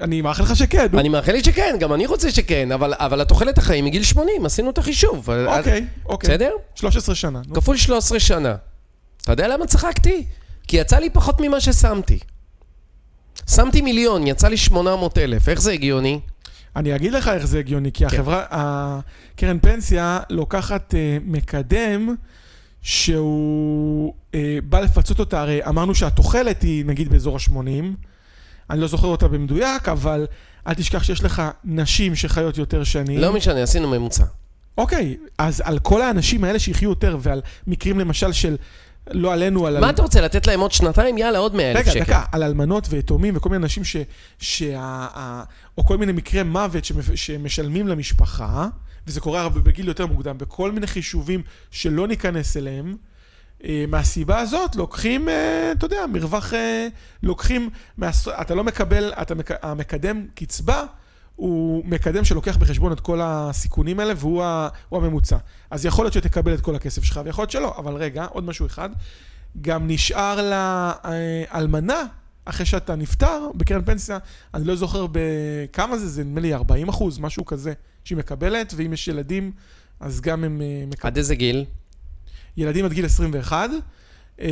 [0.00, 0.86] אני מאחל לך שכן.
[0.98, 4.70] אני מאחל לי שכן, גם אני רוצה שכן, אבל, אבל התוחלת החיים מגיל 80, עשינו
[4.70, 5.30] את החישוב.
[5.46, 6.30] אוקיי, אוקיי.
[6.30, 6.50] בסדר?
[6.74, 7.40] 13 שנה.
[7.54, 8.54] כפול 13 שנה.
[9.22, 10.24] אתה יודע למה צחקתי?
[10.68, 12.18] כי יצא לי פחות ממה ששמתי.
[13.48, 16.20] שמתי מיליון, יצא לי 800 אלף, איך זה הגיוני?
[16.76, 22.14] אני אגיד לך איך זה הגיוני, כי החברה, הקרן פנסיה לוקחת אה, מקדם
[22.82, 27.84] שהוא אה, בא לפצות אותה, הרי אמרנו שהתוחלת היא נגיד באזור ה-80,
[28.70, 30.26] אני לא זוכר אותה במדויק, אבל
[30.66, 33.20] אל תשכח שיש לך נשים שחיות יותר שנים.
[33.20, 34.24] לא משנה, עשינו ממוצע.
[34.78, 38.56] אוקיי, אז על כל האנשים האלה שיחיו יותר, ועל מקרים למשל של,
[39.10, 39.80] לא עלינו, על...
[39.80, 41.18] מה אתה רוצה, לתת להם עוד שנתיים?
[41.18, 42.00] יאללה, עוד 100 אלף רגע, שקל.
[42.00, 43.96] דקה, על אלמנות ויתומים וכל מיני אנשים ש...
[44.38, 45.06] שה...
[45.78, 46.84] או כל מיני מקרי מוות.
[47.14, 48.68] שמשלמים למשפחה,
[49.06, 52.96] וזה קורה הרבה בגיל יותר מוקדם, בכל מיני חישובים שלא ניכנס אליהם.
[53.64, 56.88] אה, מהסיבה הזאת לוקחים, אה, אתה יודע, מרווח, אה,
[57.22, 57.70] לוקחים.
[58.40, 59.64] אתה לא מקבל, אתה מק...
[59.64, 60.84] המקדם קצבה
[61.38, 64.68] הוא מקדם שלוקח בחשבון את כל הסיכונים האלה והוא ה...
[64.88, 65.36] הוא הממוצע.
[65.70, 68.66] אז יכול להיות שתקבל את כל הכסף שלך ויכול להיות שלא, אבל רגע, עוד משהו
[68.66, 68.90] אחד.
[69.60, 70.50] גם נשאר
[71.54, 72.04] לאלמנה,
[72.44, 74.18] אחרי שאתה נפטר, בקרן פנסיה,
[74.54, 77.72] אני לא זוכר בכמה זה, זה נדמה לי 40 אחוז, משהו כזה,
[78.04, 79.52] שהיא מקבלת, ואם יש ילדים,
[80.00, 81.12] אז גם הם אה, מקבלים.
[81.12, 81.64] עד איזה גיל?
[82.56, 83.70] ילדים עד גיל 21.
[84.40, 84.46] אה,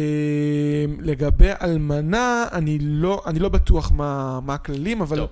[1.00, 5.16] לגבי אלמנה, אני לא, אני לא בטוח מה, מה הכללים, אבל...
[5.16, 5.28] טוב.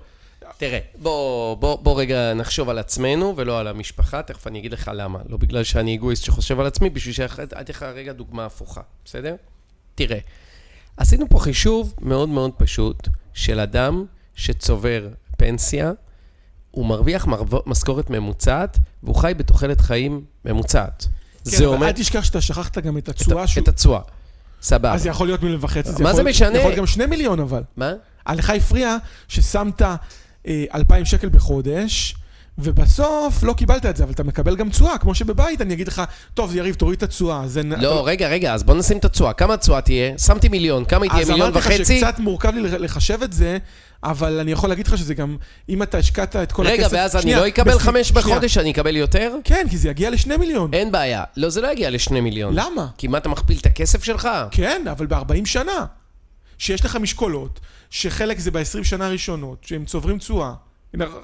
[0.57, 4.91] תראה, בוא, בוא, בוא רגע נחשוב על עצמנו ולא על המשפחה, תכף אני אגיד לך
[4.93, 5.19] למה.
[5.29, 9.35] לא בגלל שאני אגואיסט שחושב על עצמי, בשביל שאתן לך רגע דוגמה הפוכה, בסדר?
[9.95, 10.17] תראה,
[10.97, 15.91] עשינו פה חישוב מאוד מאוד פשוט של אדם שצובר פנסיה,
[16.71, 21.07] הוא מרוויח מרו- משכורת ממוצעת, והוא חי בתוחלת חיים ממוצעת.
[21.43, 21.87] כן, זה אבל אומר...
[21.87, 23.63] אל תשכח שאתה שכחת גם את את התשואה ה- שהוא...
[23.63, 23.99] את התשואה.
[24.61, 24.93] סבבה.
[24.93, 25.89] אז זה יכול להיות מיליון וחצי.
[25.89, 26.57] מה יכול- זה משנה?
[26.57, 27.61] יכול להיות גם שני מיליון אבל.
[27.77, 27.93] מה?
[28.33, 29.81] לך הפריע ששמת
[30.73, 32.15] 2,000 שקל בחודש,
[32.57, 36.01] ובסוף לא קיבלת את זה, אבל אתה מקבל גם תשואה, כמו שבבית אני אגיד לך,
[36.33, 37.47] טוב, יריב, תוריד את התשואה.
[37.47, 37.59] זה...
[37.61, 39.33] אתה- לא, רגע, רגע, אז בוא נשים את התשואה.
[39.33, 40.17] כמה התשואה תהיה?
[40.17, 41.21] שמתי מיליון, כמה היא תהיה?
[41.23, 41.99] אז מיליון אמרתי לך וחצי?
[41.99, 43.57] שקצת מורכב לי לחשב את זה,
[44.03, 45.37] אבל אני יכול להגיד לך שזה גם,
[45.69, 46.79] אם אתה השקעת את כל הכסף...
[46.79, 48.23] רגע, ואז אני שנייה, לא אקבל בסי- חמש שנייה.
[48.25, 49.35] בחודש, אני אקבל יותר?
[49.43, 50.73] כן, כי זה יגיע לשני מיליון.
[50.73, 51.23] אין בעיה.
[51.37, 52.53] לא, זה לא יגיע לשני מיליון.
[52.55, 52.87] למה?
[52.97, 54.29] כי מה, אתה מכפיל את הכסף שלך?
[54.51, 55.85] כן, אבל ב-40 שנה.
[56.57, 60.53] שיש לך משקולות, שחלק זה ב-20 שנה הראשונות, שהם צוברים תשואה.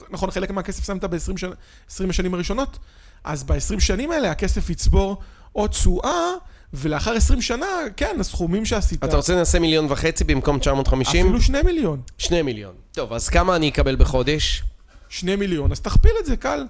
[0.10, 1.56] נכון, חלק מהכסף שמת ב-20 שנה,
[1.90, 2.80] 20 השנים הראשונות,
[3.24, 5.18] אז ב-20 שנים האלה הכסף יצבור
[5.52, 6.32] עוד תשואה,
[6.74, 7.66] ולאחר 20 שנה,
[7.98, 11.26] כן, הסכומים שעשית, אתה רוצה נעשה מיליון וחצי במקום 950?
[11.26, 12.02] אפילו 2 מיליון.
[12.18, 12.74] שני מיליון.
[12.92, 14.64] טוב, אז כמה אני אקבל בחודש?
[15.10, 16.66] 2 מיליון, אז תכפיל את זה, קל.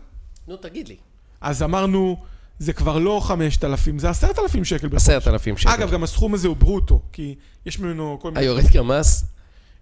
[0.48, 0.96] נו, תגיד לי.
[1.42, 2.18] אז אמרנו,
[2.60, 5.04] זה כבר לא 5,000, זה 10,000 שקל בחודש.
[5.04, 5.72] עשרת אלפים שקל.
[5.74, 8.46] אגב, גם הסכום הזה הוא ברוטו, כי יש ממנו כל מיני...
[8.46, 9.24] יורד גם מס?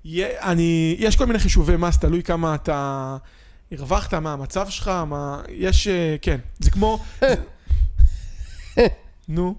[0.06, 3.18] אני, יש כל מיני חישובי מס, תלוי כמה אתה
[3.72, 5.42] הרווחת, מה המצב שלך, מה...
[5.50, 7.00] יש, אה, כן, זה כמו...
[9.28, 9.56] נו,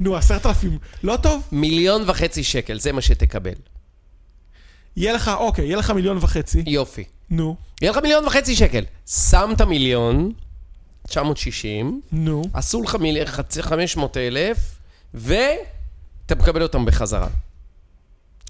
[0.00, 1.48] נו, עשרת אלפים, לא טוב?
[1.52, 3.54] מיליון וחצי שקל, זה מה שתקבל.
[4.96, 7.04] יהיה לך, אוקיי, יהיה לך מיליון וחצי, יופי.
[7.30, 8.84] נו, יהיה לך מיליון וחצי שקל.
[9.06, 10.32] שמת מיליון,
[11.06, 13.24] 960, נו, עשו לך מיל...
[13.24, 14.58] חצי 500 אלף,
[15.14, 17.28] ואתה מקבל אותם בחזרה.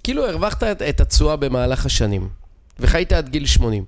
[0.07, 2.29] כאילו הרווחת את, את התשואה במהלך השנים,
[2.79, 3.85] וחיית עד גיל 80.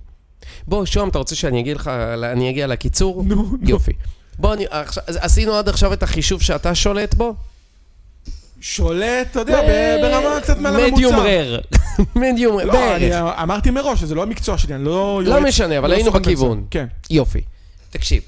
[0.67, 1.87] בוא, שוהם, אתה רוצה שאני אגיד לך,
[2.33, 3.23] אני אגיע לקיצור?
[3.23, 3.57] נו, נו.
[3.61, 3.91] יופי.
[4.39, 7.35] בוא, אני, עכשיו, אז עשינו עד עכשיו את החישוב שאתה שולט בו?
[8.61, 10.95] שולט, אתה יודע, ב- ברמה קצת מעל הממוצע.
[10.95, 11.59] מדיום רר.
[12.15, 13.39] מדיום רר, לא, אני בערך.
[13.43, 15.21] אמרתי מראש שזה לא המקצוע שלי, אני לא...
[15.25, 16.65] לא משנה, אבל לא היינו בכיוון.
[16.71, 16.85] כן.
[17.09, 17.41] יופי.
[17.89, 18.23] תקשיב,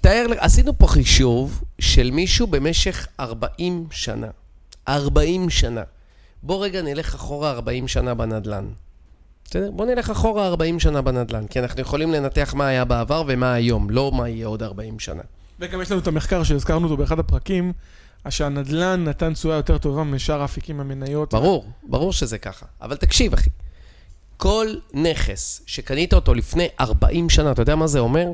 [0.00, 4.26] תאר, עשינו פה חישוב של מישהו במשך 40 שנה.
[4.88, 5.82] 40 שנה.
[6.42, 8.68] בוא רגע נלך אחורה 40 שנה בנדלן.
[9.44, 9.70] בסדר?
[9.70, 13.90] בוא נלך אחורה 40 שנה בנדלן, כי אנחנו יכולים לנתח מה היה בעבר ומה היום,
[13.90, 15.22] לא מה יהיה עוד 40 שנה.
[15.60, 17.72] וגם יש לנו את המחקר שהזכרנו אותו באחד הפרקים,
[18.28, 21.34] שהנדל"ן נתן תשואה יותר טובה משאר האפיקים המניות.
[21.34, 22.66] ברור, ברור שזה ככה.
[22.80, 23.50] אבל תקשיב, אחי.
[24.36, 28.26] כל נכס שקנית אותו לפני 40 שנה, אתה יודע מה זה אומר?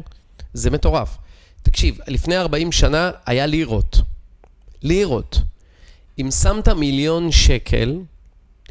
[0.55, 1.19] זה מטורף.
[1.63, 4.01] תקשיב, לפני 40 שנה היה לירות.
[4.83, 5.39] לירות.
[6.19, 7.99] אם שמת מיליון שקל,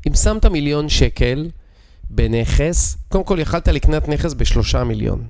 [0.07, 1.49] אם שמת מיליון שקל
[2.09, 5.27] בנכס, קודם כל יכלת לקנות נכס בשלושה מיליון,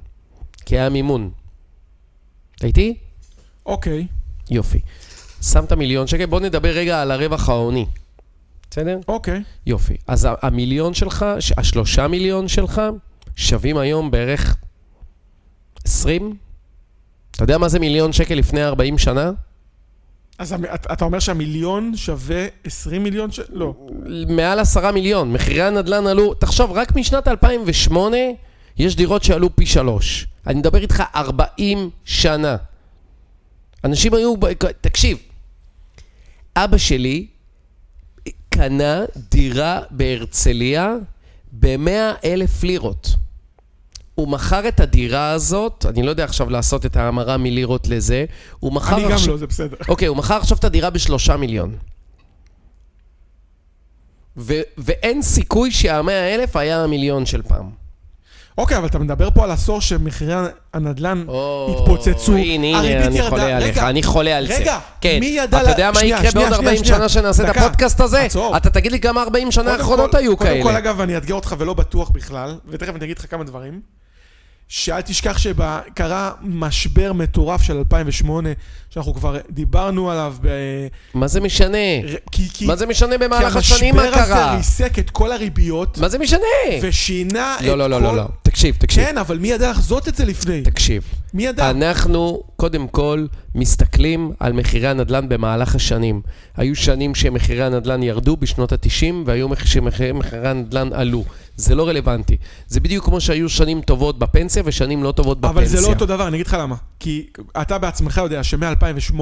[0.66, 1.32] כי היה מימון.
[2.56, 2.98] אתה איתי?
[3.66, 4.08] אוקיי,
[4.52, 4.80] יופי.
[5.42, 7.86] שמת מיליון שקל, בוא נדבר רגע על הרווח ההוני.
[8.72, 9.00] בסדר?
[9.08, 9.44] אוקיי.
[9.66, 9.98] יופי.
[10.08, 11.26] אז המיליון שלך,
[11.58, 12.82] השלושה מיליון שלך,
[13.36, 14.58] שווים היום בערך
[15.86, 16.36] 20?
[17.32, 19.32] אתה יודע מה זה מיליון שקל לפני 40 שנה?
[20.38, 20.56] אז
[20.94, 23.40] אתה אומר שהמיליון שווה 20 מיליון ש...
[23.50, 23.74] לא.
[24.30, 25.34] מעל 10 מיליון.
[25.34, 28.18] מחירי הנדל"ן עלו, תחשוב, רק משנת 2008
[28.78, 30.28] יש דירות שעלו פי שלוש.
[30.48, 32.56] אני מדבר איתך 40 שנה.
[33.84, 34.34] אנשים היו,
[34.82, 35.18] תקשיב,
[36.56, 37.28] אבא שלי
[38.50, 40.94] קנה דירה בהרצליה
[41.52, 43.16] ב-100 אלף לירות.
[44.16, 48.26] הוא מכר את הדירה הזאת, אני לא יודע עכשיו לעשות את ההמרה מלירות לזה,
[48.60, 49.32] הוא מכר אני גם עכשיו...
[49.34, 49.76] לא, זה בסדר.
[49.88, 51.76] אוקיי, הוא מכר עכשיו את הדירה בשלושה מיליון.
[54.38, 57.70] ו- ואין סיכוי שהמאה אלף היה המיליון של פעם.
[58.58, 60.34] אוקיי, אבל אתה מדבר פה על עשור שמחירי
[60.74, 63.30] הנדל"ן או, התפוצצו, הנה, הנה, אני ירדה.
[63.30, 64.58] חולה עליך, רגע, אני חולה על זה.
[64.58, 65.18] רגע, כן.
[65.20, 65.44] מי ידע...
[65.58, 66.98] אתה לה- יודע מה שנייה, יקרה שנייה, בעוד שנייה, 40 שנייה.
[66.98, 68.22] שנה שנעשה את הפודקאסט הזה?
[68.22, 68.58] עצור.
[68.58, 70.78] אתה תגיד לי כמה 40 שנה קודם האחרונות כל- היו קודם כל, כאלה.
[70.78, 73.82] אגב, אני אאתגר אותך ולא בטוח בכלל, ותכף אני אגיד לך כמה דברים.
[74.68, 78.50] שאל תשכח שקרה משבר מטורף של 2008,
[78.90, 80.48] שאנחנו כבר דיברנו עליו, ב...
[81.14, 81.78] מה זה משנה?
[82.32, 84.56] כי, כי, מה זה משנה כי במהלך השנים מה המשבר הזה קרה?
[84.56, 86.42] ריסק את כל הריביות, מה זה משנה?
[86.82, 88.16] ושינה את לא, לא, לא, לא, כל...
[88.16, 88.28] לא.
[88.44, 89.06] תקשיב, תקשיב.
[89.06, 90.62] כן, אבל מי ידע לחזות את זה לפני?
[90.62, 91.04] תקשיב.
[91.36, 91.70] מי ידע?
[91.70, 96.22] אנחנו, קודם כל, מסתכלים על מחירי הנדל"ן במהלך השנים.
[96.58, 101.24] היו שנים שמחירי הנדל"ן ירדו בשנות ה-90, והיו מח- שמחירי מחירי הנדל"ן עלו.
[101.56, 102.38] זה לא רלוונטי.
[102.68, 105.62] זה בדיוק כמו שהיו שנים טובות בפנסיה ושנים לא טובות בפנסיה.
[105.62, 106.76] אבל זה לא אותו דבר, אני אגיד לך למה.
[107.00, 107.28] כי
[107.62, 109.20] אתה בעצמך יודע שמ-2008,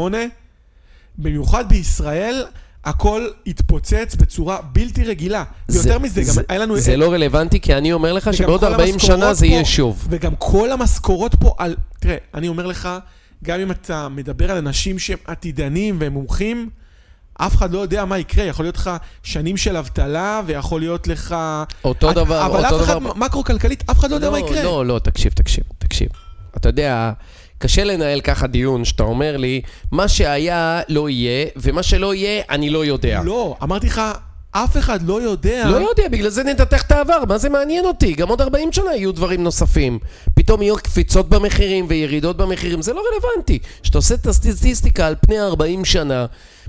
[1.17, 2.45] במיוחד בישראל,
[2.85, 5.43] הכל התפוצץ בצורה בלתי רגילה.
[5.69, 6.77] ויותר מזה, גם היה לנו...
[6.79, 10.07] זה לא רלוונטי, כי אני אומר לך שבעוד כל 40 המשכורות שנה זה יהיה שוב.
[10.09, 11.75] וגם כל המשכורות פה על...
[11.99, 12.89] תראה, אני אומר לך,
[13.43, 16.69] גם אם אתה מדבר על אנשים שהם עתידנים והם מומחים,
[17.33, 18.45] אף אחד לא יודע מה יקרה.
[18.45, 18.91] יכול להיות לך
[19.23, 21.35] שנים של אבטלה, ויכול להיות לך...
[21.85, 23.13] אותו את- דבר, אבל אותו אף אחד, דבר.
[23.15, 24.63] מקרו-כלכלית, אף אחד לא יודע מה יקרה.
[24.63, 26.09] לא, לא, תקשיב, תקשיב, תקשיב.
[26.57, 27.11] אתה יודע,
[27.63, 32.69] קשה לנהל ככה דיון שאתה אומר לי, מה שהיה לא יהיה, ומה שלא יהיה, אני
[32.69, 33.21] לא יודע.
[33.23, 34.01] לא, אמרתי לך,
[34.51, 35.69] אף אחד לא יודע.
[35.69, 38.13] לא יודע, בגלל זה ננתח את העבר, מה זה מעניין אותי?
[38.13, 39.99] גם עוד 40 שנה יהיו דברים נוספים.
[40.33, 43.59] פתאום יהיו קפיצות במחירים וירידות במחירים, זה לא רלוונטי.
[43.83, 46.25] כשאתה עושה את הסטטיסטיקה על פני 40 שנה,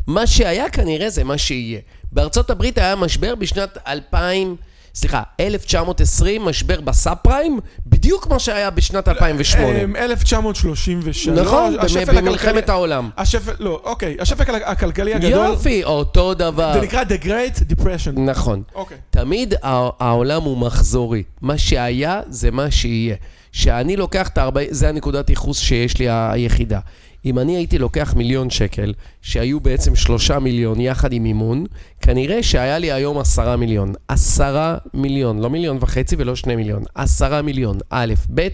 [0.06, 1.80] מה שהיה כנראה זה מה שיהיה.
[2.12, 4.56] בארצות הברית היה משבר בשנת 2000,
[4.94, 9.84] סליחה, 1920, משבר בסאב פריים, בדיוק כמו שהיה בשנת 2008.
[9.84, 11.28] אמ, 1933.
[11.28, 11.76] נכון,
[12.16, 13.10] במלחמת העולם.
[13.16, 16.72] השפל, לא, אוקיי, השפל הכלכלי הגדול, יופי, אותו דבר.
[16.72, 18.20] זה נקרא The Great Depression.
[18.20, 18.62] נכון.
[18.74, 18.96] אוקיי.
[19.10, 21.22] תמיד הע- העולם הוא מחזורי.
[21.42, 23.16] מה שהיה זה מה שיהיה.
[23.52, 26.78] שאני לוקח את ה-40, זה הנקודת ייחוס שיש לי היחידה.
[27.24, 31.64] אם אני הייתי לוקח מיליון שקל, שהיו בעצם שלושה מיליון יחד עם מימון,
[32.00, 33.92] כנראה שהיה לי היום עשרה מיליון.
[34.08, 36.82] עשרה מיליון, לא מיליון וחצי ולא שני מיליון.
[36.94, 37.78] עשרה מיליון.
[37.90, 38.48] א', ב',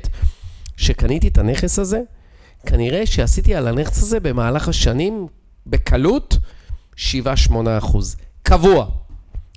[0.76, 2.00] שקניתי את הנכס הזה,
[2.66, 5.26] כנראה שעשיתי על הנכס הזה במהלך השנים,
[5.66, 6.36] בקלות,
[6.96, 6.98] 7-8
[7.78, 8.16] אחוז.
[8.42, 8.86] קבוע.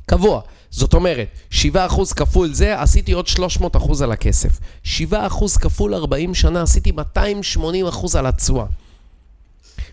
[0.06, 0.42] קבוע.
[0.70, 4.60] זאת אומרת, 7% כפול זה, עשיתי עוד 300 אחוז על הכסף.
[4.84, 8.66] 7% כפול 40 שנה, עשיתי 280 אחוז על התשואה.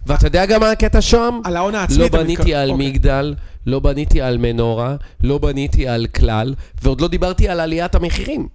[0.07, 1.41] ואתה יודע גם מה הקטע שם?
[1.45, 1.99] על ההון העצמי.
[1.99, 2.89] לא בניתי מתכ- על אוקיי.
[2.91, 3.35] מגדל,
[3.67, 8.49] לא בניתי על מנורה, לא בניתי על כלל, ועוד לא דיברתי על עליית המחירים.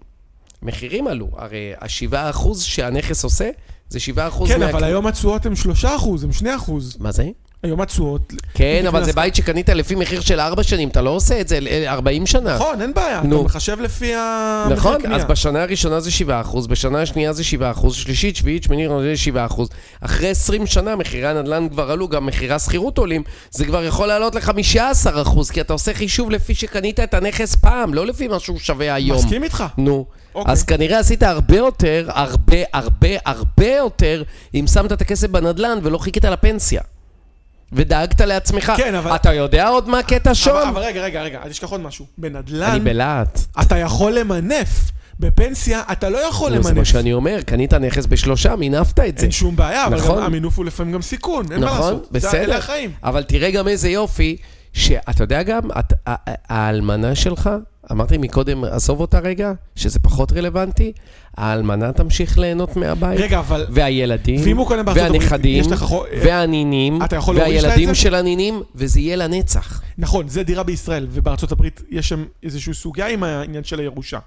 [0.62, 3.50] מחירים עלו, הרי ה-7% אחוז שהנכס עושה,
[3.90, 6.98] זה 7% אחוז כן, אבל היום התשואות הן 3 אחוז, הן 2 אחוז.
[7.00, 7.26] מה זה?
[7.66, 8.34] היום התשואות...
[8.54, 11.60] כן, אבל זה בית שקנית לפי מחיר של 4 שנים, אתה לא עושה את זה
[11.60, 12.56] ל- 40 שנה.
[12.56, 13.22] נכון, אין בעיה.
[13.24, 13.36] נו.
[13.36, 15.12] אתה מחשב לפי המחיר נכון.
[15.14, 16.10] אז בשנה הראשונה זה
[16.44, 17.44] 7%, בשנה השנייה זה
[17.76, 19.14] 7%, שלישית, שביעית, שמינית, זה
[19.50, 19.62] 7%.
[20.02, 24.36] אחרי 20 שנה מחירי הנדל"ן כבר עלו, גם מחירי השכירות עולים, זה כבר יכול לעלות
[24.36, 28.94] ל-15%, כי אתה עושה חישוב לפי שקנית את הנכס פעם, לא לפי מה שהוא שווה
[28.94, 29.18] היום.
[29.18, 29.64] מסכים איתך.
[29.78, 30.06] נו.
[30.36, 30.52] אוקיי.
[30.52, 34.24] אז כנראה עשית הרבה יותר, הרבה, הרבה, הרבה יותר,
[34.56, 36.82] אם שמת את הכסף בנדל"ן ולא חיכית לפנסיה.
[37.76, 38.74] ודאגת לעצמך.
[38.78, 40.66] כן, אבל- אתה יודע עוד מה הקטע אבל, שם?
[40.70, 42.06] אבל רגע, רגע, רגע, אל תשכח עוד משהו.
[42.06, 43.40] אני בנדל"ן, בלהט.
[43.62, 44.92] אתה יכול למנף.
[45.20, 46.78] בפנסיה, אתה לא יכול נו, זה למנף.
[46.80, 49.24] מה שאני אומר, קנית נכס בשלושה, מינפת את זה.
[49.24, 50.18] אין שום בעיה, אבל נכון.
[50.18, 52.04] גם המינוף הוא לפעמים גם סיכון, אין מה נכון, לעשות.
[52.04, 52.44] זה- בסדר.
[52.44, 52.92] אלה החיים.
[53.04, 54.38] אבל תראה גם איזה יופי,
[54.74, 55.62] שאתה יודע גם,
[56.50, 57.50] האלמנה שלך,
[57.92, 60.92] אמרתי מקודם, עזוב אותה רגע, שזה פחות רלוונטי,
[61.38, 63.20] האלמנה תמשיך ליהנות מהבית.
[63.20, 63.66] רגע, אבל...
[63.70, 65.64] והילדים, ואם הוא הברית, והנכדים,
[66.24, 67.00] והנינים,
[67.36, 67.96] והילדים?
[67.96, 69.82] של הנינים, וזה יהיה לנצח.
[69.98, 74.20] נכון, זה דירה בישראל, ובארצות הברית יש שם איזושהי סוגיה עם העניין של הירושה.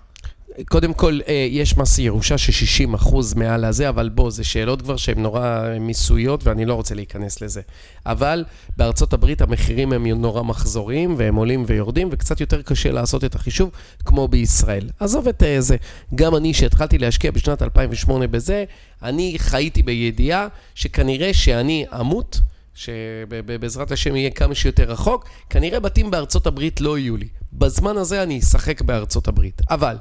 [0.69, 4.97] קודם כל, אה, יש מס ירושה של 60% מעל הזה, אבל בוא, זה שאלות כבר
[4.97, 7.61] שהן נורא מיסויות, ואני לא רוצה להיכנס לזה.
[8.07, 8.45] אבל
[8.77, 13.71] בארצות הברית המחירים הם נורא מחזוריים, והם עולים ויורדים, וקצת יותר קשה לעשות את החישוב,
[14.05, 14.89] כמו בישראל.
[15.01, 15.77] עזוב את אה, זה.
[16.15, 18.65] גם אני, שהתחלתי להשקיע בשנת 2008 בזה,
[19.03, 22.41] אני חייתי בידיעה שכנראה שאני אמות,
[22.75, 27.29] שבעזרת השם יהיה כמה שיותר רחוק, כנראה בתים בארצות הברית לא יהיו לי.
[27.53, 29.63] בזמן הזה אני אשחק בארצות הברית.
[29.71, 29.97] אבל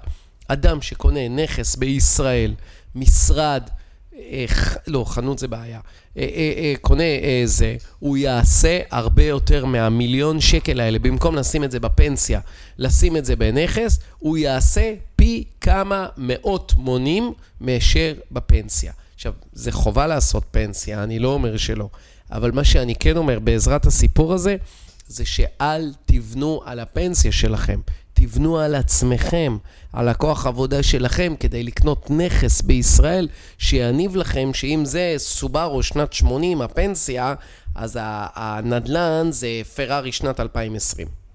[0.48, 2.54] אדם שקונה נכס בישראל,
[2.96, 3.64] משרד,
[4.16, 5.80] אה, ח- לא, חנות זה בעיה,
[6.18, 11.64] אה, אה, אה, קונה אה, זה, הוא יעשה הרבה יותר מהמיליון שקל האלה, במקום לשים
[11.64, 12.40] את זה בפנסיה,
[12.78, 18.92] לשים את זה בנכס, הוא יעשה פי כמה מאות מונים מאשר בפנסיה.
[19.16, 21.90] עכשיו, זה חובה לעשות פנסיה, אני לא אומר שלא,
[22.32, 24.56] אבל מה שאני כן אומר בעזרת הסיפור הזה,
[25.08, 27.80] זה שאל תבנו על הפנסיה שלכם,
[28.20, 29.58] תבנו על עצמכם,
[29.94, 33.28] על הכוח עבודה שלכם, כדי לקנות נכס בישראל
[33.58, 37.36] שיניב לכם שאם זה סובארו שנת 80, הפנסיה,
[37.76, 38.00] אז
[38.36, 41.27] הנדל"ן זה פרארי שנת 2020.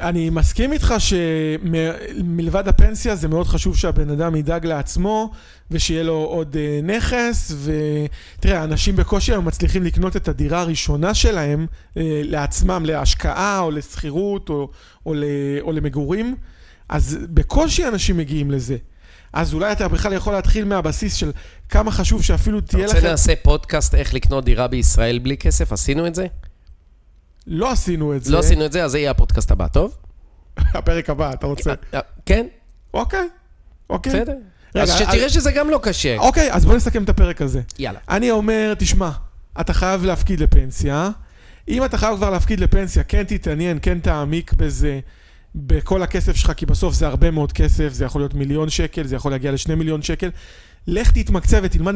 [0.00, 5.30] אני מסכים איתך שמלבד הפנסיה זה מאוד חשוב שהבן אדם ידאג לעצמו
[5.70, 11.66] ושיהיה לו עוד אה, נכס ותראה, אנשים בקושי היום מצליחים לקנות את הדירה הראשונה שלהם
[11.96, 14.70] אה, לעצמם, להשקעה או לשכירות או,
[15.06, 15.24] או, ל,
[15.60, 16.36] או למגורים,
[16.88, 18.76] אז בקושי אנשים מגיעים לזה.
[19.32, 21.32] אז אולי אתה בכלל יכול להתחיל מהבסיס של
[21.68, 23.06] כמה חשוב שאפילו אתה תהיה רוצה לכם...
[23.06, 25.72] נעשה פודקאסט איך לקנות דירה בישראל בלי כסף?
[25.72, 26.26] עשינו את זה?
[27.50, 28.32] לא עשינו את זה.
[28.32, 29.96] לא עשינו את זה, אז זה יהיה הפודקאסט הבא, טוב?
[30.74, 31.74] הפרק הבא, אתה רוצה.
[31.94, 32.46] אה, כן,
[32.94, 33.28] אוקיי,
[33.90, 34.12] אוקיי.
[34.12, 34.34] בסדר.
[34.74, 36.16] רגע, אז שתראה שזה גם לא קשה.
[36.18, 37.60] אוקיי, אז בוא נסכם את הפרק הזה.
[37.78, 37.98] יאללה.
[38.08, 39.10] אני אומר, תשמע,
[39.60, 41.10] אתה חייב להפקיד לפנסיה.
[41.68, 45.00] אם אתה חייב כבר להפקיד לפנסיה, כן תתעניין, כן תעמיק בזה,
[45.54, 49.16] בכל הכסף שלך, כי בסוף זה הרבה מאוד כסף, זה יכול להיות מיליון שקל, זה
[49.16, 50.30] יכול להגיע לשני מיליון שקל.
[50.86, 51.94] לך תתמקצע ותלמד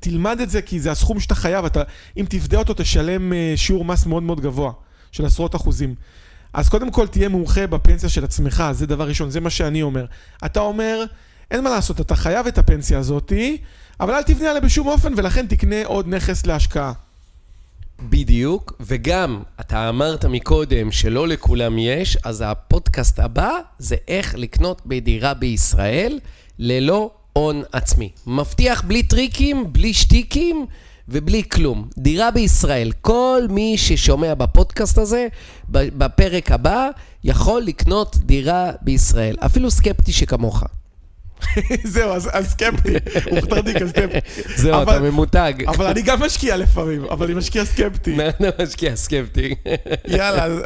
[0.00, 1.64] תלמד את זה, כי זה הסכום שאתה חייב.
[1.64, 1.82] אתה,
[2.16, 4.72] אם תפדה אותו, תשלם אה, שיעור מס מאוד מאוד גבוה,
[5.14, 5.94] של עשרות אחוזים.
[6.52, 10.04] אז קודם כל תהיה מומחה בפנסיה של עצמך, זה דבר ראשון, זה מה שאני אומר.
[10.44, 11.04] אתה אומר,
[11.50, 13.58] אין מה לעשות, אתה חייב את הפנסיה הזאתי,
[14.00, 16.92] אבל אל תבנה עליה בשום אופן, ולכן תקנה עוד נכס להשקעה.
[18.00, 25.34] בדיוק, וגם, אתה אמרת מקודם שלא לכולם יש, אז הפודקאסט הבא זה איך לקנות בדירה
[25.34, 26.18] בישראל
[26.58, 28.10] ללא הון עצמי.
[28.26, 30.66] מבטיח בלי טריקים, בלי שטיקים
[31.08, 31.88] ובלי כלום.
[31.98, 35.26] דירה בישראל, כל מי ששומע בפודקאסט הזה,
[35.68, 36.88] בפרק הבא,
[37.24, 39.36] יכול לקנות דירה בישראל.
[39.46, 40.62] אפילו סקפטי שכמוך.
[41.84, 42.92] זהו, אז, אז סקפטי,
[43.30, 43.44] הוא אז
[43.90, 44.18] סקפטי.
[44.62, 45.52] זהו, אתה ממותג.
[45.76, 48.16] אבל אני גם משקיע לפעמים, אבל אני משקיע סקפטי.
[48.28, 49.54] אתה משקיע סקפטי.
[50.08, 50.60] יאללה, אז-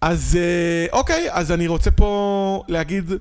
[0.00, 3.12] אז אה, אוקיי, אז אני רוצה פה להגיד,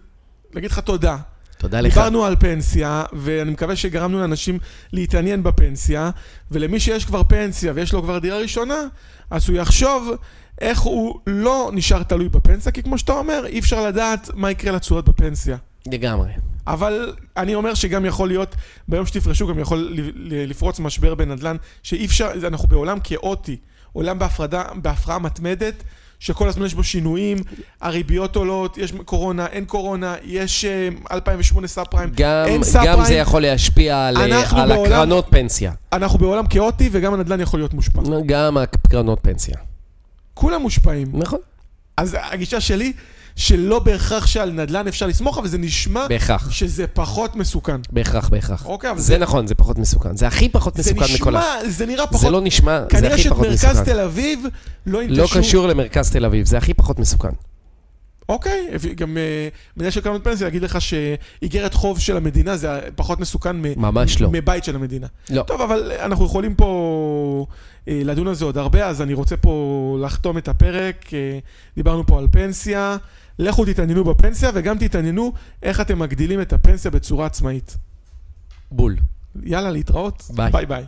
[0.54, 1.17] להגיד לך תודה.
[1.58, 1.93] תודה לך.
[1.93, 4.60] דיברנו על פנסיה, ואני מקווה שגרמנו לאנשים
[4.93, 6.10] להתעניין בפנסיה,
[6.52, 8.76] ולמי שיש כבר פנסיה ויש לו כבר דירה ראשונה,
[9.32, 10.12] אז הוא יחשוב
[10.62, 14.72] איך הוא לא נשאר תלוי בפנסיה, כי כמו שאתה אומר, אי אפשר לדעת מה יקרה
[14.72, 15.58] לתשואות בפנסיה.
[15.91, 16.30] לגמרי.
[16.67, 18.56] אבל אני אומר שגם יכול להיות,
[18.88, 23.58] ביום שתפרשו גם יכול לפרוץ משבר בנדל"ן, שאי אפשר, אנחנו בעולם כאוטי,
[23.93, 25.84] עולם בהפרדה, בהפרעה מתמדת,
[26.19, 27.38] שכל הזמן יש בו שינויים,
[27.82, 32.97] הריביות עולות, יש קורונה, אין קורונה, יש אה, 2008 sub prime, גם, אין sub גם
[32.99, 35.71] זה prime, יכול להשפיע על, אנחנו על בעולם- הקרנות פנסיה.
[35.93, 38.01] אנחנו בעולם כאוטי וגם הנדל"ן יכול להיות מושפע.
[38.25, 39.56] גם הקרנות פנסיה.
[40.34, 41.08] כולם מושפעים.
[41.13, 41.39] נכון.
[41.97, 42.93] אז הגישה שלי,
[43.38, 46.52] שלא בהכרח שעל נדל"ן אפשר לסמוך, אבל זה נשמע בהכרח.
[46.52, 47.82] שזה פחות מסוכן.
[47.91, 48.65] בהכרח, בהכרח.
[48.65, 50.17] אוקיי, אבל זה נכון, זה פחות מסוכן.
[50.17, 51.39] זה הכי פחות זה מסוכן מכל ה...
[51.39, 52.21] נשמע, זה נראה פחות...
[52.21, 53.84] זה לא נשמע, זה כנראה הכי שאת פחות מרכז מסוכן.
[53.84, 54.45] תל אביב
[54.86, 55.21] לא ינטשו...
[55.21, 57.30] לא קשור למרכז תל אביב, זה הכי פחות מסוכן.
[58.30, 59.47] אוקיי, גם אה,
[59.78, 64.21] מנהל של קרנות פנסיה יגיד לך שאיגרת חוב של המדינה זה פחות מסוכן מ- ממש
[64.21, 64.30] לא.
[64.32, 65.08] מבית של המדינה.
[65.30, 65.43] לא.
[65.43, 67.45] טוב, אבל אנחנו יכולים פה
[67.88, 71.13] אה, לדון על זה עוד הרבה, אז אני רוצה פה לחתום את הפרק.
[71.13, 71.39] אה,
[71.76, 72.97] דיברנו פה על פנסיה.
[73.39, 77.78] לכו תתעניינו בפנסיה וגם תתעניינו איך אתם מגדילים את הפנסיה בצורה עצמאית.
[78.71, 78.95] בול.
[79.43, 80.23] יאללה, להתראות.
[80.36, 80.52] ביי.
[80.52, 80.86] ביי ביי.